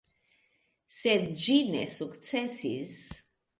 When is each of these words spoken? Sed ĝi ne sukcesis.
Sed 1.01 1.27
ĝi 1.43 1.59
ne 1.75 1.85
sukcesis. 1.99 2.99